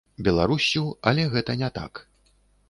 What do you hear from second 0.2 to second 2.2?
Беларуссю, але гэта не так.